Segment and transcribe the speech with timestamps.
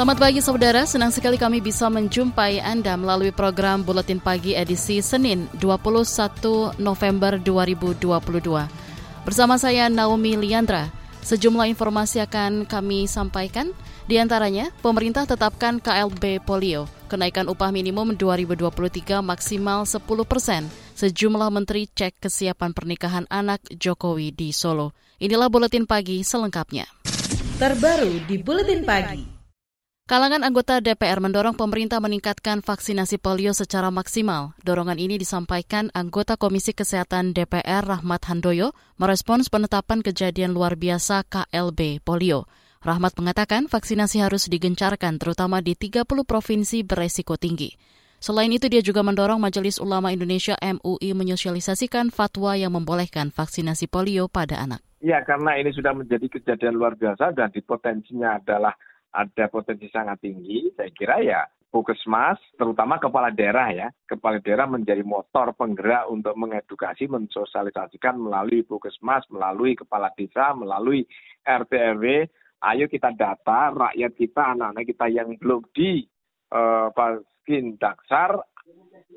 [0.00, 5.44] Selamat pagi saudara, senang sekali kami bisa menjumpai Anda melalui program Buletin Pagi edisi Senin
[5.60, 8.08] 21 November 2022.
[9.28, 10.88] Bersama saya Naomi Liandra,
[11.20, 13.76] sejumlah informasi akan kami sampaikan.
[14.08, 20.64] Di antaranya, pemerintah tetapkan KLB polio, kenaikan upah minimum 2023 maksimal 10 persen.
[20.96, 24.96] Sejumlah menteri cek kesiapan pernikahan anak Jokowi di Solo.
[25.20, 26.88] Inilah Buletin Pagi selengkapnya.
[27.60, 29.39] Terbaru di Buletin Pagi.
[30.10, 34.58] Kalangan anggota DPR mendorong pemerintah meningkatkan vaksinasi polio secara maksimal.
[34.66, 42.02] Dorongan ini disampaikan anggota Komisi Kesehatan DPR Rahmat Handoyo merespons penetapan kejadian luar biasa KLB
[42.02, 42.50] polio.
[42.82, 47.78] Rahmat mengatakan vaksinasi harus digencarkan terutama di 30 provinsi beresiko tinggi.
[48.18, 54.26] Selain itu, dia juga mendorong Majelis Ulama Indonesia MUI menyosialisasikan fatwa yang membolehkan vaksinasi polio
[54.26, 54.82] pada anak.
[54.98, 58.74] Ya, karena ini sudah menjadi kejadian luar biasa dan di potensinya adalah
[59.10, 65.06] ada potensi sangat tinggi, saya kira ya Puskesmas, terutama kepala daerah ya, kepala daerah menjadi
[65.06, 71.06] motor penggerak untuk mengedukasi, mensosialisasikan melalui Puskesmas, melalui kepala desa, melalui
[71.46, 72.04] RT RW.
[72.60, 76.02] Ayo kita data rakyat kita, anak-anak kita yang belum di
[76.50, 78.36] uh, vaksin daksar,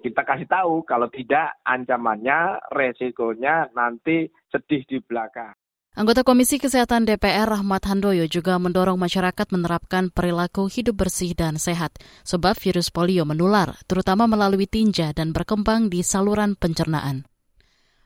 [0.05, 5.57] kita kasih tahu kalau tidak ancamannya, resikonya nanti sedih di belakang.
[5.93, 11.93] Anggota Komisi Kesehatan DPR Rahmat Handoyo juga mendorong masyarakat menerapkan perilaku hidup bersih dan sehat,
[12.25, 17.29] sebab virus polio menular, terutama melalui tinja dan berkembang di saluran pencernaan.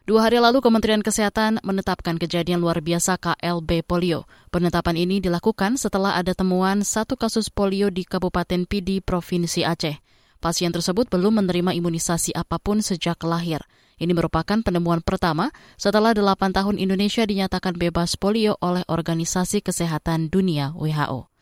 [0.04, 4.28] Dua hari lalu Kementerian Kesehatan menetapkan kejadian luar biasa KLB polio.
[4.52, 9.96] Penetapan ini dilakukan setelah ada temuan satu kasus polio di Kabupaten Pidi, Provinsi Aceh.
[10.44, 13.64] Pasien tersebut belum menerima imunisasi apa pun sejak lahir.
[13.98, 20.70] Ini merupakan penemuan pertama setelah delapan tahun Indonesia dinyatakan bebas polio oleh Organisasi Kesehatan Dunia
[20.78, 21.34] WHO.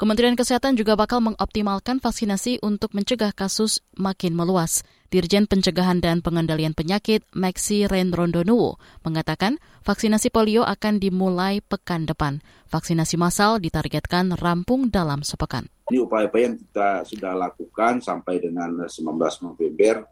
[0.00, 4.80] Kementerian Kesehatan juga bakal mengoptimalkan vaksinasi untuk mencegah kasus makin meluas.
[5.12, 12.40] Dirjen Pencegahan dan Pengendalian Penyakit, Maxi Rendrondonuwo, mengatakan vaksinasi polio akan dimulai pekan depan.
[12.72, 15.68] Vaksinasi massal ditargetkan rampung dalam sepekan.
[15.92, 19.04] Ini upaya-upaya yang kita sudah lakukan sampai dengan 19
[19.44, 20.08] November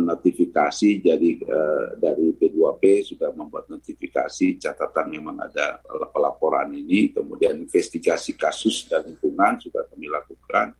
[0.00, 7.12] notifikasi jadi uh, dari P2P sudah membuat notifikasi catatan memang ada pelaporan ini.
[7.12, 10.72] Kemudian investigasi kasus dan lingkungan sudah kami lakukan.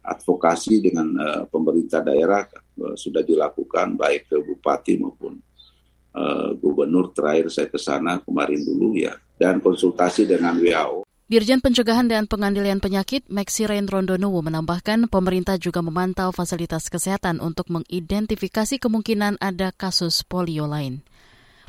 [0.00, 2.48] Advokasi dengan uh, pemerintah daerah
[2.96, 5.36] sudah dilakukan baik ke bupati maupun
[6.56, 7.12] gubernur.
[7.12, 9.20] Terakhir saya ke sana kemarin dulu ya.
[9.36, 16.34] Dan konsultasi dengan WHO Dirjen Pencegahan dan Pengandilian Penyakit Maxiren Rondonowo menambahkan pemerintah juga memantau
[16.34, 21.06] fasilitas kesehatan untuk mengidentifikasi kemungkinan ada kasus polio lain.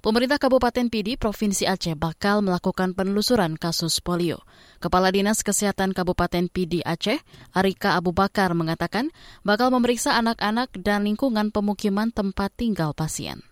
[0.01, 4.41] Pemerintah Kabupaten Pidi, Provinsi Aceh bakal melakukan penelusuran kasus polio.
[4.81, 7.22] Kepala Dinas Kesehatan Kabupaten Pidi Aceh,
[7.53, 9.13] Arika Abu Bakar mengatakan
[9.45, 13.45] bakal memeriksa anak-anak dan lingkungan pemukiman tempat tinggal pasien.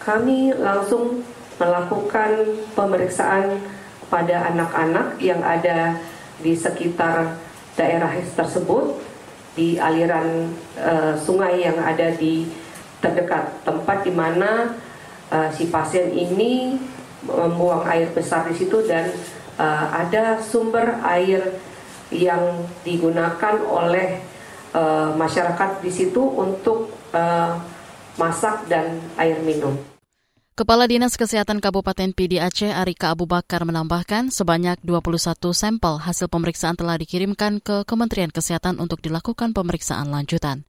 [0.00, 1.20] Kami langsung
[1.60, 3.60] melakukan pemeriksaan
[4.10, 5.96] pada anak-anak yang ada
[6.42, 7.38] di sekitar
[7.78, 8.98] daerah tersebut
[9.54, 12.50] di aliran uh, sungai yang ada di
[13.00, 14.74] terdekat tempat di mana
[15.32, 16.76] uh, si pasien ini
[17.24, 19.08] membuang air besar di situ dan
[19.56, 21.60] uh, ada sumber air
[22.10, 24.18] yang digunakan oleh
[24.74, 27.54] uh, masyarakat di situ untuk uh,
[28.18, 29.89] masak dan air minum.
[30.60, 36.76] Kepala Dinas Kesehatan Kabupaten Pidi Aceh Arika Abu Bakar menambahkan sebanyak 21 sampel hasil pemeriksaan
[36.76, 40.68] telah dikirimkan ke Kementerian Kesehatan untuk dilakukan pemeriksaan lanjutan.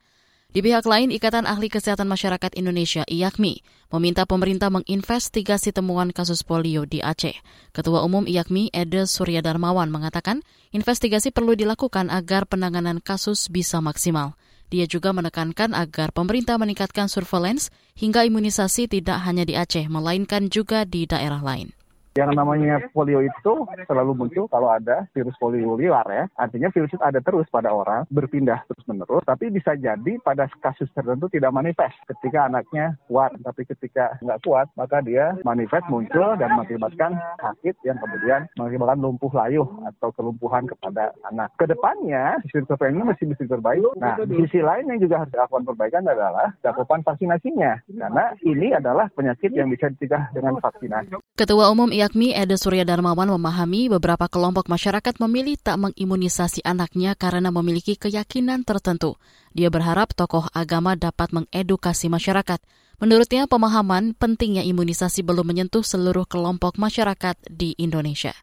[0.55, 6.87] Di pihak lain, Ikatan Ahli Kesehatan Masyarakat Indonesia IAKMI meminta pemerintah menginvestigasi temuan kasus polio
[6.87, 7.35] di Aceh.
[7.75, 10.39] Ketua Umum IAKMI Ede Surya Darmawan mengatakan
[10.71, 14.39] investigasi perlu dilakukan agar penanganan kasus bisa maksimal.
[14.71, 17.67] Dia juga menekankan agar pemerintah meningkatkan surveillance
[17.99, 21.75] hingga imunisasi tidak hanya di Aceh, melainkan juga di daerah lain.
[22.11, 23.53] Yang namanya polio itu
[23.87, 26.27] selalu muncul kalau ada virus polio liar ya.
[26.35, 31.31] Artinya virus itu ada terus pada orang, berpindah terus-menerus, tapi bisa jadi pada kasus tertentu
[31.31, 33.31] tidak manifest ketika anaknya kuat.
[33.39, 39.31] Tapi ketika nggak kuat, maka dia manifest muncul dan mengakibatkan sakit yang kemudian mengakibatkan lumpuh
[39.31, 41.47] layuh atau kelumpuhan kepada anak.
[41.55, 43.87] Ke depannya, sistem ini masih bisa diperbaiki.
[44.01, 47.87] Nah, di sisi lain yang juga harus dilakukan perbaikan adalah cakupan vaksinasinya.
[47.87, 51.15] Karena ini adalah penyakit yang bisa dicegah dengan vaksinasi.
[51.39, 57.53] Ketua Umum IAKMI Ede Surya Darmawan memahami beberapa kelompok masyarakat memilih tak mengimunisasi anaknya karena
[57.53, 59.21] memiliki keyakinan tertentu.
[59.53, 62.57] Dia berharap tokoh agama dapat mengedukasi masyarakat.
[62.97, 68.33] Menurutnya, pemahaman pentingnya imunisasi belum menyentuh seluruh kelompok masyarakat di Indonesia.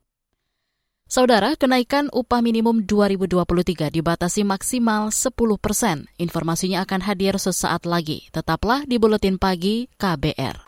[1.11, 6.07] Saudara, kenaikan upah minimum 2023 dibatasi maksimal 10 persen.
[6.15, 8.31] Informasinya akan hadir sesaat lagi.
[8.31, 10.68] Tetaplah di Buletin Pagi KBR.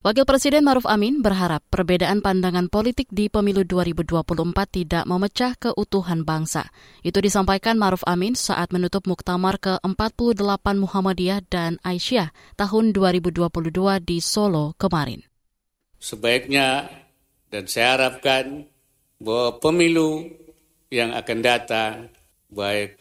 [0.00, 4.24] Wakil Presiden Maruf Amin berharap perbedaan pandangan politik di pemilu 2024
[4.72, 6.72] tidak memecah keutuhan bangsa.
[7.04, 10.40] Itu disampaikan Maruf Amin saat menutup muktamar ke-48
[10.80, 13.44] Muhammadiyah dan Aisyah tahun 2022
[14.00, 15.20] di Solo kemarin.
[16.00, 16.88] Sebaiknya
[17.52, 18.64] dan saya harapkan
[19.20, 20.32] bahwa pemilu
[20.88, 22.08] yang akan datang,
[22.48, 22.96] baik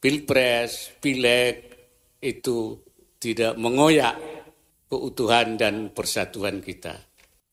[0.00, 1.68] pilpres, pileg,
[2.24, 2.80] itu
[3.20, 4.39] tidak mengoyak
[4.90, 6.98] keutuhan dan persatuan kita.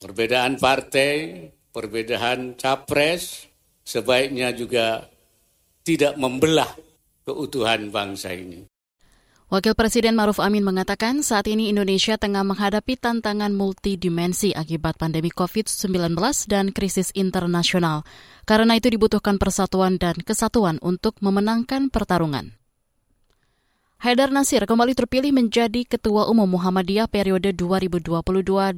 [0.02, 3.46] Perbedaan partai, perbedaan capres,
[3.86, 5.06] sebaiknya juga
[5.86, 6.70] tidak membelah
[7.22, 8.66] keutuhan bangsa ini.
[9.48, 16.20] Wakil Presiden Maruf Amin mengatakan saat ini Indonesia tengah menghadapi tantangan multidimensi akibat pandemi COVID-19
[16.52, 18.04] dan krisis internasional.
[18.44, 22.60] Karena itu dibutuhkan persatuan dan kesatuan untuk memenangkan pertarungan.
[23.98, 28.78] Haidar Nasir kembali terpilih menjadi Ketua Umum Muhammadiyah periode 2022-2027.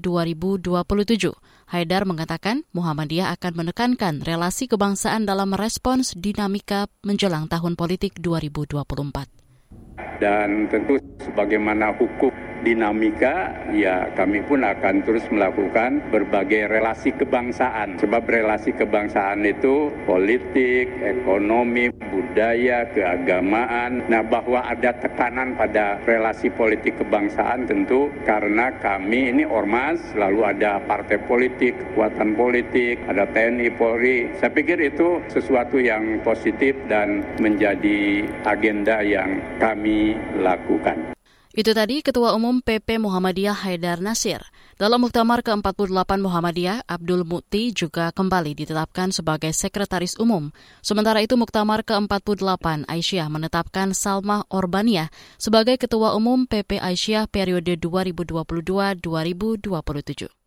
[1.68, 10.24] Haidar mengatakan Muhammadiyah akan menekankan relasi kebangsaan dalam merespons dinamika menjelang tahun politik 2024.
[10.24, 12.32] Dan tentu sebagaimana hukum
[12.64, 18.00] dinamika, ya kami pun akan terus melakukan berbagai relasi kebangsaan.
[18.00, 24.04] Sebab relasi kebangsaan itu politik, ekonomi, budaya, keagamaan.
[24.10, 30.82] Nah bahwa ada tekanan pada relasi politik kebangsaan tentu karena kami ini ormas, lalu ada
[30.84, 34.32] partai politik, kekuatan politik, ada TNI, Polri.
[34.42, 41.19] Saya pikir itu sesuatu yang positif dan menjadi agenda yang kami lakukan.
[41.50, 44.38] Itu tadi Ketua Umum PP Muhammadiyah Haidar Nasir.
[44.78, 50.54] Dalam Muktamar ke-48 Muhammadiyah, Abdul Mukti juga kembali ditetapkan sebagai Sekretaris Umum.
[50.86, 55.10] Sementara itu Muktamar ke-48 Aisyah menetapkan Salma Orbania
[55.42, 60.39] sebagai Ketua Umum PP Aisyah periode 2022-2027.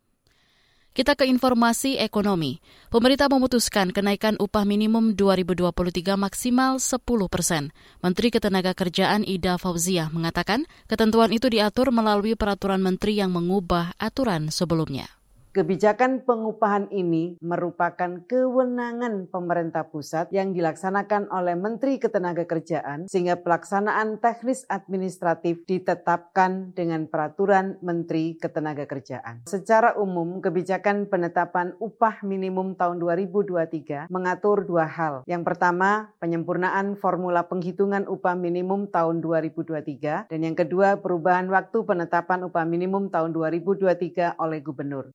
[0.93, 2.61] Kita ke informasi ekonomi.
[2.93, 5.73] Pemerintah memutuskan kenaikan upah minimum 2023
[6.13, 7.01] maksimal 10
[7.33, 7.73] persen.
[8.05, 15.09] Menteri Ketenagakerjaan Ida Fauziah mengatakan ketentuan itu diatur melalui peraturan menteri yang mengubah aturan sebelumnya.
[15.53, 24.65] Kebijakan pengupahan ini merupakan kewenangan pemerintah pusat yang dilaksanakan oleh Menteri Ketenagakerjaan sehingga pelaksanaan teknis
[24.65, 29.45] administratif ditetapkan dengan peraturan Menteri Ketenagakerjaan.
[29.45, 35.21] Secara umum, kebijakan penetapan upah minimum tahun 2023 mengatur dua hal.
[35.29, 42.41] Yang pertama, penyempurnaan formula penghitungan upah minimum tahun 2023 dan yang kedua, perubahan waktu penetapan
[42.41, 45.13] upah minimum tahun 2023 oleh gubernur.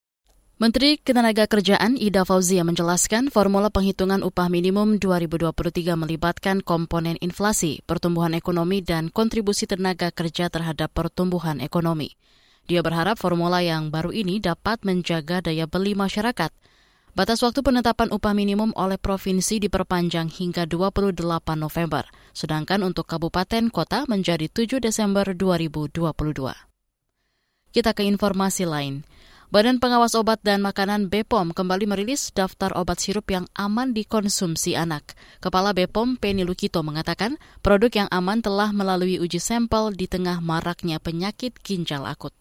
[0.59, 5.55] Menteri Ketenagakerjaan Ida Fauzia menjelaskan formula penghitungan upah minimum 2023
[5.95, 12.19] melibatkan komponen inflasi, pertumbuhan ekonomi, dan kontribusi tenaga kerja terhadap pertumbuhan ekonomi.
[12.67, 16.51] Dia berharap formula yang baru ini dapat menjaga daya beli masyarakat.
[17.15, 21.23] Batas waktu penetapan upah minimum oleh provinsi diperpanjang hingga 28
[21.55, 22.03] November,
[22.35, 26.03] sedangkan untuk kabupaten kota menjadi 7 Desember 2022.
[27.71, 29.07] Kita ke informasi lain.
[29.49, 35.17] Badan Pengawas Obat dan Makanan BPOM kembali merilis daftar obat sirup yang aman dikonsumsi anak.
[35.41, 41.01] Kepala BPOM Penny Lukito mengatakan produk yang aman telah melalui uji sampel di tengah maraknya
[41.01, 42.37] penyakit ginjal akut.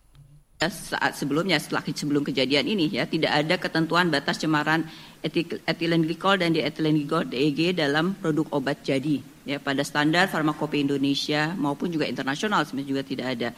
[0.60, 4.84] saat sebelumnya setelah sebelum kejadian ini ya tidak ada ketentuan batas cemaran
[5.64, 11.56] etilen glikol dan dietilen glikol DEG dalam produk obat jadi ya pada standar farmakope Indonesia
[11.56, 13.50] maupun juga internasional sebenarnya juga tidak ada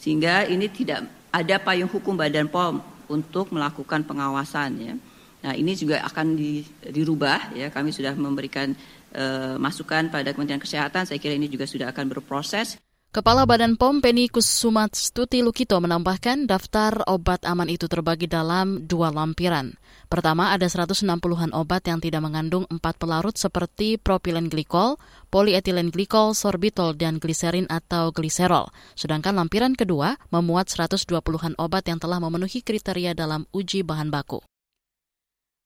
[0.00, 4.94] sehingga ini tidak ada payung hukum Badan POM untuk melakukan pengawasan ya.
[5.38, 7.70] Nah ini juga akan di, dirubah ya.
[7.70, 8.74] Kami sudah memberikan
[9.14, 11.06] uh, masukan pada Kementerian Kesehatan.
[11.06, 16.44] Saya kira ini juga sudah akan berproses Kepala Badan POM Penny Kusumat Stuti Lukito menambahkan
[16.44, 19.80] daftar obat aman itu terbagi dalam dua lampiran.
[20.12, 25.00] Pertama, ada 160-an obat yang tidak mengandung empat pelarut seperti propilen glikol,
[25.32, 28.68] polietilen glikol, sorbitol, dan gliserin atau gliserol.
[28.92, 34.44] Sedangkan lampiran kedua memuat 120-an obat yang telah memenuhi kriteria dalam uji bahan baku.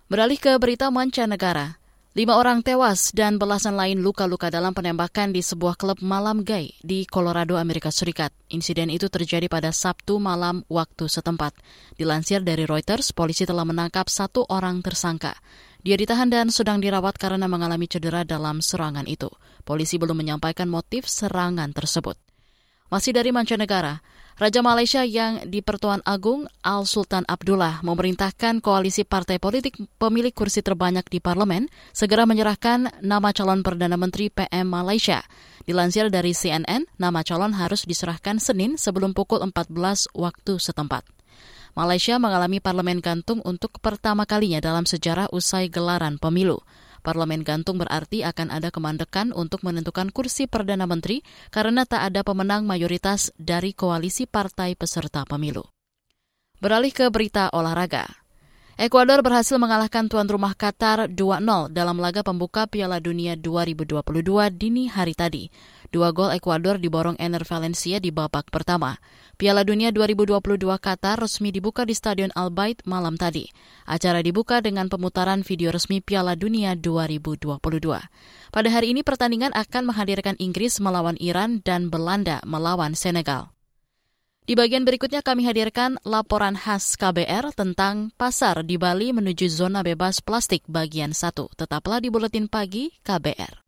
[0.06, 1.81] Beralih ke berita mancanegara.
[2.12, 7.08] Lima orang tewas dan belasan lain luka-luka dalam penembakan di sebuah klub malam gay di
[7.08, 8.36] Colorado, Amerika Serikat.
[8.52, 11.56] Insiden itu terjadi pada Sabtu malam waktu setempat.
[11.96, 15.32] Dilansir dari Reuters, polisi telah menangkap satu orang tersangka.
[15.80, 19.32] Dia ditahan dan sedang dirawat karena mengalami cedera dalam serangan itu.
[19.64, 22.20] Polisi belum menyampaikan motif serangan tersebut.
[22.92, 24.04] Masih dari mancanegara,
[24.40, 30.64] Raja Malaysia yang di Pertuan Agung Al Sultan Abdullah memerintahkan koalisi partai politik pemilik kursi
[30.64, 35.20] terbanyak di parlemen segera menyerahkan nama calon Perdana Menteri PM Malaysia.
[35.68, 39.68] Dilansir dari CNN, nama calon harus diserahkan Senin sebelum pukul 14
[40.16, 41.04] waktu setempat.
[41.76, 46.64] Malaysia mengalami parlemen gantung untuk pertama kalinya dalam sejarah usai gelaran pemilu.
[47.02, 52.62] Parlemen gantung berarti akan ada kemandekan untuk menentukan kursi Perdana Menteri karena tak ada pemenang
[52.62, 55.66] mayoritas dari koalisi partai peserta pemilu.
[56.62, 58.21] Beralih ke berita olahraga.
[58.82, 64.02] Ekuador berhasil mengalahkan tuan rumah Qatar 2-0 dalam laga pembuka Piala Dunia 2022
[64.58, 65.54] dini hari tadi.
[65.94, 68.98] Dua gol Ekuador diborong Ener Valencia di babak pertama.
[69.38, 70.42] Piala Dunia 2022
[70.82, 73.46] Qatar resmi dibuka di Stadion Al Bait malam tadi.
[73.86, 77.62] Acara dibuka dengan pemutaran video resmi Piala Dunia 2022.
[78.50, 83.51] Pada hari ini pertandingan akan menghadirkan Inggris melawan Iran dan Belanda melawan Senegal.
[84.42, 90.18] Di bagian berikutnya kami hadirkan laporan khas KBR tentang pasar di Bali menuju zona bebas
[90.18, 91.30] plastik bagian 1.
[91.54, 93.62] Tetaplah di Buletin Pagi KBR.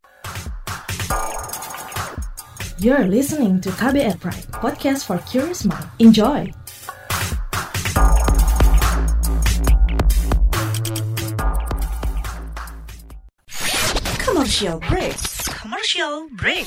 [2.83, 5.87] You're listening to KBR Pride, podcast for curious mind.
[6.03, 6.51] Enjoy!
[14.27, 15.15] Commercial break.
[15.55, 16.67] Commercial break.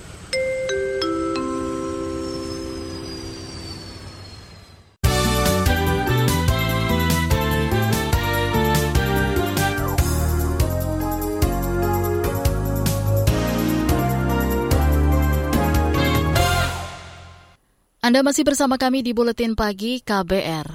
[18.11, 20.67] Anda masih bersama kami di Buletin Pagi KBR.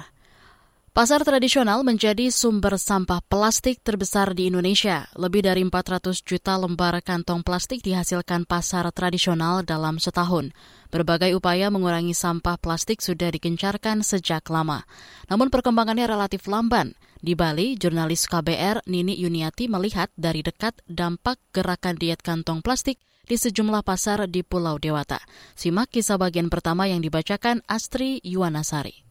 [0.89, 5.05] Pasar tradisional menjadi sumber sampah plastik terbesar di Indonesia.
[5.13, 10.49] Lebih dari 400 juta lembar kantong plastik dihasilkan pasar tradisional dalam setahun.
[10.89, 14.81] Berbagai upaya mengurangi sampah plastik sudah dikencarkan sejak lama.
[15.29, 16.97] Namun perkembangannya relatif lamban.
[17.21, 22.97] Di Bali, jurnalis KBR Nini Yuniati melihat dari dekat dampak gerakan diet kantong plastik
[23.27, 25.19] di sejumlah pasar di Pulau Dewata.
[25.53, 29.03] Simak kisah bagian pertama yang dibacakan Astri Yuwanasari.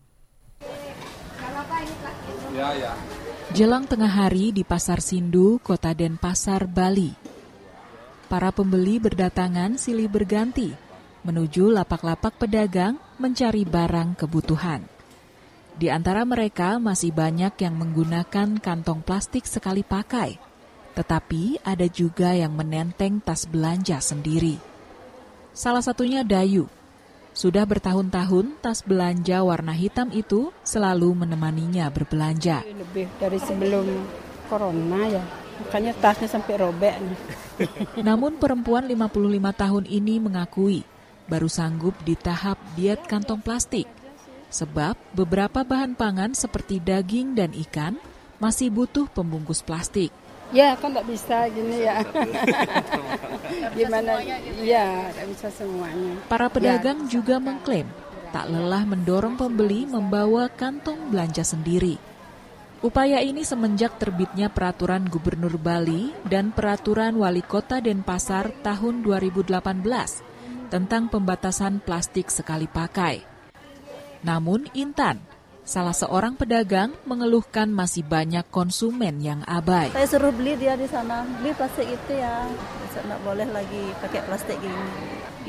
[2.56, 2.92] Ya, ya.
[3.52, 7.12] Jelang tengah hari di Pasar Sindu, Kota Denpasar, Bali.
[8.26, 10.74] Para pembeli berdatangan silih berganti
[11.22, 14.88] menuju lapak-lapak pedagang mencari barang kebutuhan.
[15.76, 20.45] Di antara mereka masih banyak yang menggunakan kantong plastik sekali pakai
[20.96, 24.56] tetapi ada juga yang menenteng tas belanja sendiri.
[25.52, 26.72] Salah satunya Dayu.
[27.36, 32.64] Sudah bertahun-tahun tas belanja warna hitam itu selalu menemaninya berbelanja.
[32.64, 33.84] Lebih dari sebelum
[34.48, 35.20] corona ya,
[35.60, 36.96] makanya tasnya sampai robek.
[38.08, 40.80] Namun perempuan 55 tahun ini mengakui
[41.28, 43.84] baru sanggup di tahap diet kantong plastik.
[44.48, 48.00] Sebab beberapa bahan pangan seperti daging dan ikan
[48.40, 50.08] masih butuh pembungkus plastik.
[50.54, 52.02] Ya kan nggak bisa gini ya.
[53.78, 54.22] Gimana?
[54.62, 56.14] Ya nggak bisa semuanya.
[56.30, 57.18] Para pedagang ya.
[57.18, 57.86] juga mengklaim
[58.36, 61.96] tak lelah mendorong pembeli membawa kantong belanja sendiri.
[62.84, 69.56] Upaya ini semenjak terbitnya Peraturan Gubernur Bali dan Peraturan Wali Kota Denpasar tahun 2018
[70.68, 73.24] tentang pembatasan plastik sekali pakai.
[74.20, 75.24] Namun Intan,
[75.66, 79.90] salah seorang pedagang mengeluhkan masih banyak konsumen yang abai.
[79.90, 82.46] Saya suruh beli dia di sana, beli plastik itu ya,
[82.94, 84.86] tidak boleh lagi pakai plastik gini.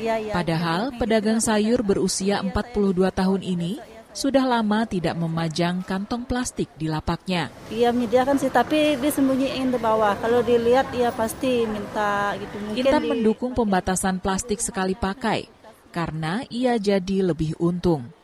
[0.02, 0.34] Ya, ya.
[0.34, 3.78] Padahal pedagang sayur berusia 42 tahun ini
[4.10, 7.54] sudah lama tidak memajang kantong plastik di lapaknya.
[7.70, 10.18] Iya menyediakan sih, tapi disembunyiin di bawah.
[10.18, 12.58] Kalau dilihat ya pasti minta gitu.
[12.58, 13.06] Mungkin Kita di...
[13.06, 15.46] mendukung pembatasan plastik sekali pakai
[15.94, 18.17] karena ia jadi lebih untung.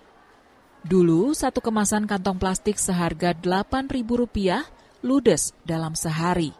[0.84, 4.04] Dulu satu kemasan kantong plastik seharga Rp8.000
[5.00, 6.52] ludes dalam sehari.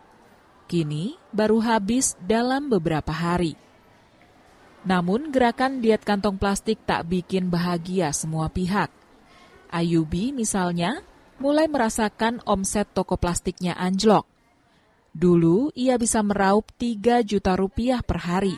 [0.65, 3.53] Kini baru habis dalam beberapa hari.
[4.89, 8.89] Namun gerakan diet kantong plastik tak bikin bahagia semua pihak.
[9.69, 11.05] Ayubi misalnya
[11.37, 14.25] mulai merasakan omset toko plastiknya anjlok.
[15.13, 18.57] Dulu ia bisa meraup 3 juta rupiah per hari.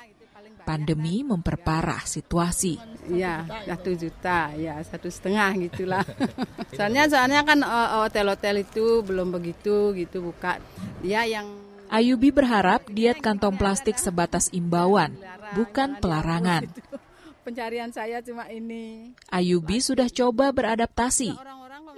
[0.63, 2.96] Pandemi memperparah situasi.
[3.07, 6.05] Iya, satu juta, ya satu setengah gitulah.
[6.77, 10.59] soalnya soalnya kan eh, hotel-hotel itu belum begitu gitu buka.
[11.07, 11.47] Ya yang
[11.87, 15.15] Ayubi berharap diet kantong plastik sebatas imbauan,
[15.55, 16.67] bukan pelarangan
[17.47, 19.15] pencarian saya cuma ini.
[19.31, 21.31] Ayubi sudah coba beradaptasi.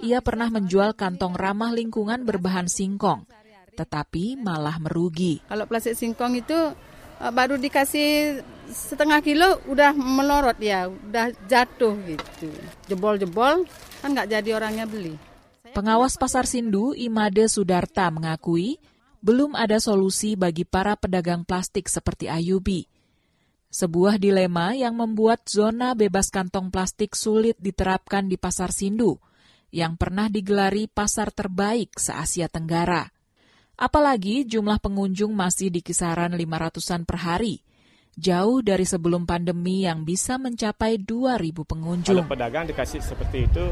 [0.05, 3.25] Ia pernah menjual kantong ramah lingkungan berbahan singkong,
[3.73, 5.41] tetapi malah merugi.
[5.49, 6.55] Kalau plastik singkong itu
[7.17, 8.39] eh, baru dikasih
[8.69, 12.49] setengah kilo udah melorot ya, udah jatuh gitu.
[12.87, 13.65] Jebol-jebol
[13.99, 15.17] kan nggak jadi orangnya beli.
[15.73, 18.81] Pengawas Pasar Sindu, Imade Sudarta mengakui
[19.19, 22.87] belum ada solusi bagi para pedagang plastik seperti Ayubi.
[23.69, 29.21] Sebuah dilema yang membuat zona bebas kantong plastik sulit diterapkan di Pasar Sindu,
[29.69, 33.05] yang pernah digelari pasar terbaik se-Asia Tenggara.
[33.77, 37.61] Apalagi jumlah pengunjung masih di kisaran 500-an per hari,
[38.19, 42.19] jauh dari sebelum pandemi yang bisa mencapai 2.000 pengunjung.
[42.19, 43.63] Kalau pedagang dikasih seperti itu,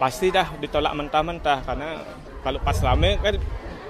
[0.00, 2.00] pasti dah ditolak mentah-mentah, karena
[2.40, 3.36] kalau pas rame kan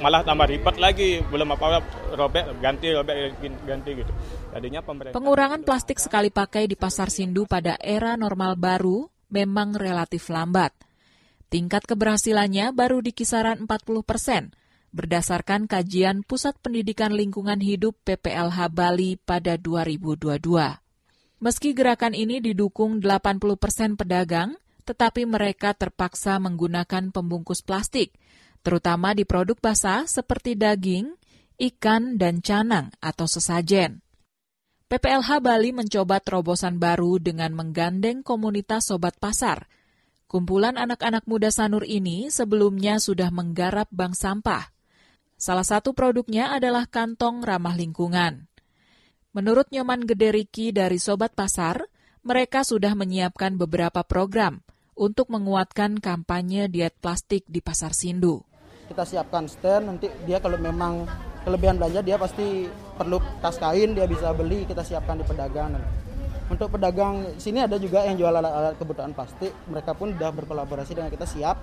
[0.02, 1.23] malah tambah ribet lagi.
[1.31, 1.78] Belum apa
[2.19, 4.12] robek ganti robek ganti gitu.
[4.52, 10.28] Jadinya pemerintah pengurangan plastik sekali pakai di pasar Sindu pada era normal baru memang relatif
[10.28, 10.75] lambat.
[11.49, 14.56] Tingkat keberhasilannya baru di kisaran 40 persen
[14.93, 20.39] berdasarkan kajian Pusat Pendidikan Lingkungan Hidup PPLH Bali pada 2022.
[21.43, 28.15] Meski gerakan ini didukung 80 persen pedagang, tetapi mereka terpaksa menggunakan pembungkus plastik
[28.63, 31.19] terutama di produk basah seperti daging,
[31.59, 34.00] ikan, dan canang atau sesajen.
[34.87, 39.67] PPLH Bali mencoba terobosan baru dengan menggandeng komunitas sobat pasar.
[40.31, 44.73] Kumpulan anak-anak muda Sanur ini sebelumnya sudah menggarap bank sampah.
[45.43, 48.47] Salah satu produknya adalah kantong ramah lingkungan.
[49.35, 51.83] Menurut Nyoman Gede Riki dari Sobat Pasar,
[52.23, 54.63] mereka sudah menyiapkan beberapa program
[54.95, 58.47] untuk menguatkan kampanye diet plastik di Pasar Sindu.
[58.87, 61.11] Kita siapkan stand nanti dia kalau memang
[61.43, 65.75] kelebihan belanja dia pasti perlu tas kain dia bisa beli kita siapkan di pedagang.
[66.55, 71.11] Untuk pedagang sini ada juga yang jual alat-alat kebutuhan plastik mereka pun sudah berkolaborasi dengan
[71.11, 71.59] kita siap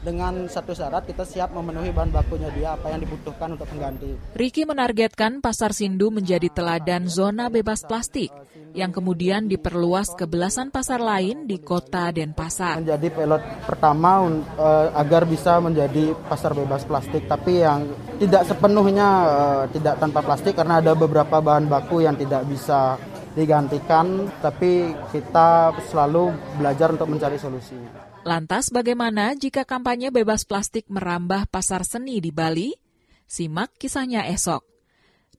[0.00, 4.16] dengan satu syarat kita siap memenuhi bahan bakunya dia apa yang dibutuhkan untuk pengganti.
[4.32, 8.32] Riki menargetkan pasar Sindu menjadi teladan zona bebas plastik
[8.72, 12.80] yang kemudian diperluas ke belasan pasar lain di kota Denpasar.
[12.80, 14.24] Menjadi pilot pertama
[14.56, 17.84] uh, agar bisa menjadi pasar bebas plastik tapi yang
[18.16, 22.96] tidak sepenuhnya uh, tidak tanpa plastik karena ada beberapa bahan baku yang tidak bisa
[23.34, 28.09] digantikan tapi kita selalu belajar untuk mencari solusi.
[28.20, 32.76] Lantas bagaimana jika kampanye bebas plastik merambah pasar seni di Bali?
[33.24, 34.60] Simak kisahnya esok.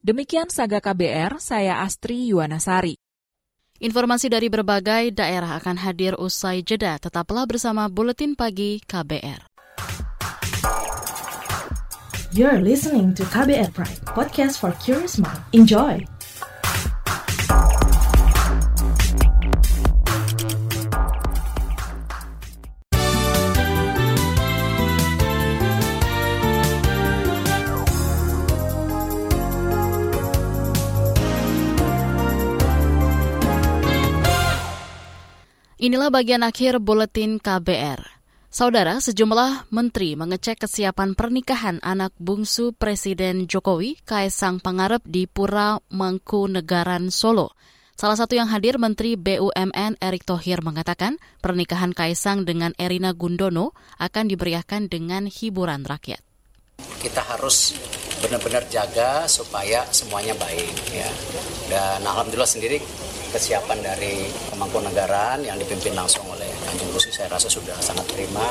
[0.02, 2.98] Demikian Saga KBR, saya Astri Yuwanasari.
[3.78, 6.98] Informasi dari berbagai daerah akan hadir usai jeda.
[6.98, 9.46] Tetaplah bersama Buletin Pagi KBR.
[12.34, 15.38] You're listening to KBR Pride, podcast for curious mind.
[15.54, 16.02] Enjoy!
[35.82, 37.98] Inilah bagian akhir buletin KBR.
[38.54, 47.10] Saudara, sejumlah menteri mengecek kesiapan pernikahan anak bungsu Presiden Jokowi, Kaisang Pangarep di Pura Mangkunegaran
[47.10, 47.58] Solo.
[47.98, 54.30] Salah satu yang hadir Menteri BUMN Erick Thohir mengatakan pernikahan Kaisang dengan Erina Gundono akan
[54.30, 56.22] diberiakan dengan hiburan rakyat.
[57.02, 57.74] Kita harus
[58.22, 61.10] benar-benar jaga supaya semuanya baik ya.
[61.66, 62.78] Dan alhamdulillah sendiri
[63.32, 68.44] kesiapan dari Kemangkunegaraan yang dipimpin langsung oleh Kanjeng Gusti saya rasa sudah sangat prima.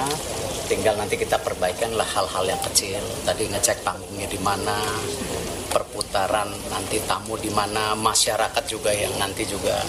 [0.66, 3.00] Tinggal nanti kita perbaikanlah hal-hal yang kecil.
[3.24, 4.76] Tadi ngecek panggungnya di mana,
[5.72, 9.80] perputaran nanti tamu di mana, masyarakat juga yang nanti juga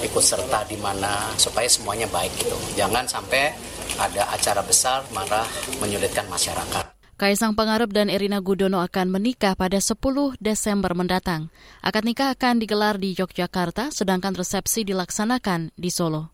[0.00, 2.56] ikut serta di mana supaya semuanya baik gitu.
[2.78, 3.52] Jangan sampai
[4.00, 5.44] ada acara besar malah
[5.82, 6.95] menyulitkan masyarakat.
[7.16, 9.96] Kaisang Pangarep dan Erina Gudono akan menikah pada 10
[10.36, 11.48] Desember mendatang.
[11.80, 16.28] Akad nikah akan digelar di Yogyakarta, sedangkan resepsi dilaksanakan di Solo.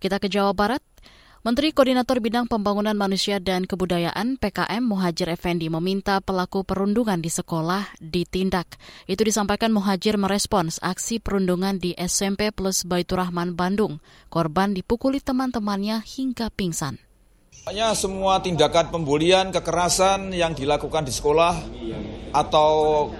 [0.00, 0.80] Kita ke Jawa Barat.
[1.44, 8.00] Menteri Koordinator Bidang Pembangunan Manusia dan Kebudayaan PKM Muhajir Effendi meminta pelaku perundungan di sekolah
[8.00, 8.80] ditindak.
[9.04, 14.00] Itu disampaikan Muhajir merespons aksi perundungan di SMP Plus Baitur Rahman Bandung.
[14.32, 17.05] Korban dipukuli teman-temannya hingga pingsan.
[17.66, 21.58] Hanya semua tindakan pembulian, kekerasan yang dilakukan di sekolah
[22.30, 22.70] atau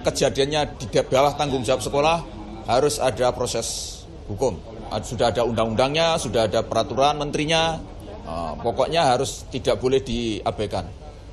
[0.07, 2.23] kejadiannya di bawah tanggung jawab sekolah
[2.63, 3.99] harus ada proses
[4.31, 4.55] hukum.
[5.03, 7.75] Sudah ada undang-undangnya, sudah ada peraturan menterinya,
[8.23, 10.87] eh, pokoknya harus tidak boleh diabaikan,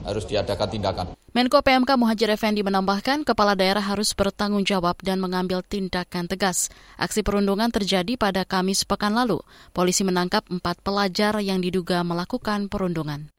[0.05, 1.07] harus diadakan tindakan.
[1.35, 6.71] Menko PMK Muhajir Effendi menambahkan kepala daerah harus bertanggung jawab dan mengambil tindakan tegas.
[6.95, 9.43] Aksi perundungan terjadi pada Kamis pekan lalu.
[9.75, 13.34] Polisi menangkap empat pelajar yang diduga melakukan perundungan.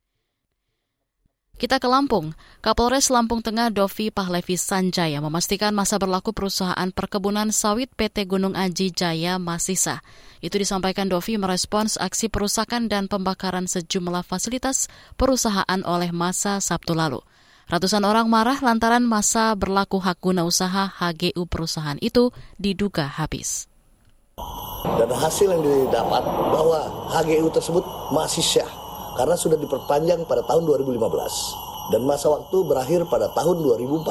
[1.56, 2.36] Kita ke Lampung.
[2.60, 8.92] Kapolres Lampung Tengah Dovi Pahlevi Sanjaya memastikan masa berlaku perusahaan perkebunan sawit PT Gunung Aji
[8.92, 10.04] Jaya masih sah.
[10.44, 17.24] Itu disampaikan Dovi merespons aksi perusakan dan pembakaran sejumlah fasilitas perusahaan oleh masa Sabtu lalu.
[17.72, 23.72] Ratusan orang marah lantaran masa berlaku hak guna usaha HGU perusahaan itu diduga habis.
[25.00, 26.20] Dan hasil yang didapat
[26.52, 28.85] bahwa HGU tersebut masih syah
[29.16, 34.06] karena sudah diperpanjang pada tahun 2015 dan masa waktu berakhir pada tahun 2040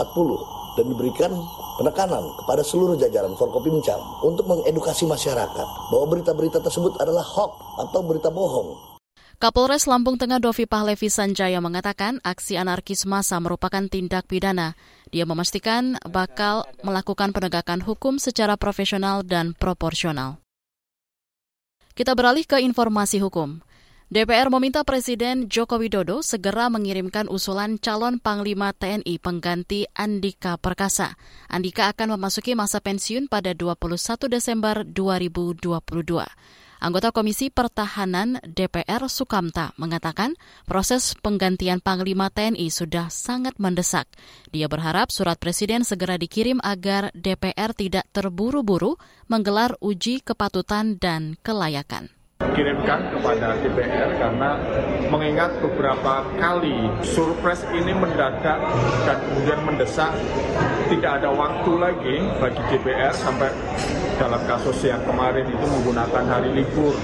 [0.75, 1.33] dan diberikan
[1.79, 7.53] penekanan kepada seluruh jajaran Forkopimcam untuk mengedukasi masyarakat bahwa berita-berita tersebut adalah hoax
[7.89, 8.95] atau berita bohong
[9.43, 14.79] Kapolres Lampung Tengah Dovi Pahlevi Sanjaya mengatakan aksi anarkis massa merupakan tindak pidana.
[15.11, 20.39] Dia memastikan bakal melakukan penegakan hukum secara profesional dan proporsional.
[21.99, 23.59] Kita beralih ke informasi hukum.
[24.15, 31.19] DPR meminta Presiden Joko Widodo segera mengirimkan usulan calon Panglima TNI pengganti Andika Perkasa.
[31.51, 33.75] Andika akan memasuki masa pensiun pada 21
[34.31, 35.67] Desember 2022.
[36.79, 44.07] Anggota Komisi Pertahanan DPR Sukamta mengatakan proses penggantian Panglima TNI sudah sangat mendesak.
[44.55, 48.95] Dia berharap surat Presiden segera dikirim agar DPR tidak terburu-buru
[49.27, 52.14] menggelar uji kepatutan dan kelayakan
[52.55, 54.59] kirimkan kepada DPR karena
[55.11, 58.59] mengingat beberapa kali surprise ini mendadak
[59.07, 60.11] dan kemudian mendesak
[60.91, 63.51] tidak ada waktu lagi bagi DPR sampai
[64.15, 66.95] dalam kasus yang kemarin itu menggunakan hari libur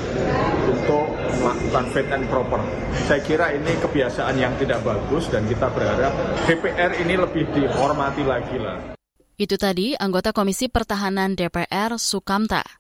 [0.71, 1.11] untuk
[1.43, 2.63] melakukan fit and proper.
[3.11, 6.15] Saya kira ini kebiasaan yang tidak bagus dan kita berharap
[6.47, 8.79] DPR ini lebih dihormati lagi lah.
[9.35, 12.80] Itu tadi anggota Komisi Pertahanan DPR Sukamta.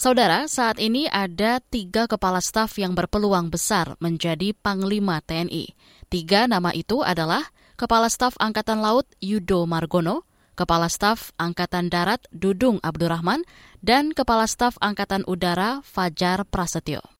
[0.00, 5.76] Saudara, saat ini ada tiga kepala staf yang berpeluang besar menjadi Panglima TNI.
[6.08, 7.44] Tiga nama itu adalah
[7.76, 10.24] Kepala Staf Angkatan Laut Yudo Margono,
[10.56, 13.44] Kepala Staf Angkatan Darat Dudung Abdurrahman,
[13.84, 17.19] dan Kepala Staf Angkatan Udara Fajar Prasetyo.